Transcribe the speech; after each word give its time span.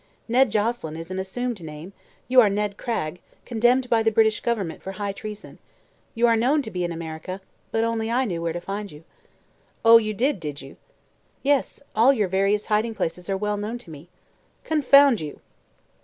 Ned 0.27 0.49
Joselyn 0.49 0.97
is 0.97 1.11
an 1.11 1.19
assumed 1.19 1.61
name; 1.61 1.93
you 2.27 2.41
are 2.41 2.49
Ned 2.49 2.75
Cragg, 2.75 3.19
condemned 3.45 3.87
by 3.87 4.01
the 4.01 4.09
British 4.11 4.39
government 4.39 4.81
for 4.81 4.93
high 4.93 5.11
treason. 5.11 5.59
You 6.15 6.25
are 6.25 6.35
known 6.35 6.63
to 6.63 6.71
be 6.71 6.83
in 6.83 6.91
America, 6.91 7.39
but 7.71 7.83
only 7.83 8.09
I 8.09 8.25
knew 8.25 8.41
where 8.41 8.51
to 8.51 8.59
find 8.59 8.91
you." 8.91 9.03
"Oh, 9.85 9.99
you 9.99 10.15
knew, 10.15 10.33
did 10.33 10.59
you?" 10.59 10.77
"Yes; 11.43 11.81
all 11.95 12.13
your 12.13 12.27
various 12.27 12.65
hiding 12.65 12.95
places 12.95 13.29
are 13.29 13.37
well 13.37 13.57
known 13.57 13.77
to 13.77 13.91
me." 13.91 14.09
"Confound 14.63 15.21
you!" 15.21 15.39